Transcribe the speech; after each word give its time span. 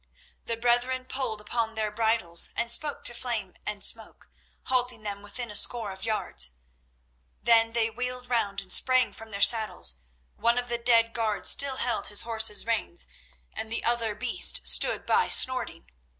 The 0.47 0.57
brethren 0.57 1.05
pulled 1.05 1.41
upon 1.41 1.75
their 1.75 1.91
bridles 1.91 2.49
and 2.55 2.71
spoke 2.71 3.03
to 3.03 3.13
Flame 3.13 3.53
and 3.67 3.83
Smoke, 3.85 4.31
halting 4.63 5.03
them 5.03 5.21
within 5.21 5.51
a 5.51 5.55
score 5.55 5.91
of 5.91 6.03
yards. 6.03 6.53
Then 7.43 7.73
they 7.73 7.87
wheeled 7.91 8.27
round 8.27 8.61
and 8.61 8.73
sprang 8.73 9.13
from 9.13 9.29
their 9.29 9.41
saddles. 9.43 9.97
One 10.37 10.57
of 10.57 10.69
the 10.69 10.79
dead 10.79 11.13
guards 11.13 11.49
still 11.49 11.77
held 11.77 12.07
his 12.07 12.21
horses's 12.23 12.65
reins, 12.65 13.05
and 13.53 13.71
the 13.71 13.83
other 13.83 14.15
beast 14.15 14.67
stood 14.67 15.05
by 15.05 15.29
snorting. 15.29 15.85